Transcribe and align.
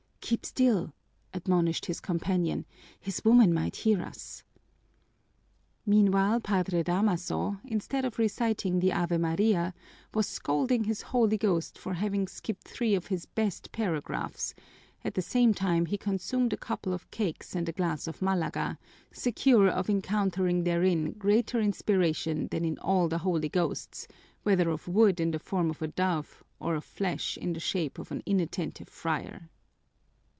"Keep 0.33 0.45
still!" 0.45 0.93
admonished 1.33 1.87
his 1.87 1.99
companion. 1.99 2.65
"His 3.01 3.21
woman 3.25 3.53
might 3.53 3.75
hear 3.75 4.01
us." 4.01 4.43
Meanwhile, 5.85 6.39
Padre 6.39 6.83
Damaso, 6.83 7.59
instead 7.65 8.05
of 8.05 8.17
reciting 8.17 8.79
the 8.79 8.93
Ave 8.93 9.17
Maria, 9.17 9.73
was 10.13 10.27
scolding 10.27 10.85
his 10.85 11.01
holy 11.01 11.37
ghost 11.37 11.77
for 11.77 11.95
having 11.95 12.29
skipped 12.29 12.65
three 12.65 12.95
of 12.95 13.07
his 13.07 13.25
best 13.25 13.73
paragraphs; 13.73 14.53
at 15.03 15.15
the 15.15 15.21
same 15.21 15.53
time 15.53 15.85
he 15.87 15.97
consumed 15.97 16.53
a 16.53 16.57
couple 16.57 16.93
of 16.93 17.11
cakes 17.11 17.53
and 17.53 17.67
a 17.67 17.73
glass 17.73 18.07
of 18.07 18.21
Malaga, 18.21 18.79
secure 19.11 19.67
of 19.67 19.89
encountering 19.89 20.63
therein 20.63 21.11
greater 21.11 21.59
inspiration 21.59 22.47
than 22.51 22.63
in 22.63 22.77
all 22.79 23.09
the 23.09 23.17
holy 23.17 23.49
ghosts, 23.49 24.07
whether 24.43 24.69
of 24.69 24.87
wood 24.87 25.19
in 25.19 25.31
the 25.31 25.39
form 25.39 25.69
of 25.69 25.81
a 25.81 25.89
dove 25.89 26.41
or 26.57 26.75
of 26.75 26.85
flesh 26.85 27.35
in 27.37 27.51
the 27.51 27.59
shape 27.59 27.99
of 27.99 28.13
an 28.13 28.23
inattentive 28.25 28.87
friar. 28.87 29.49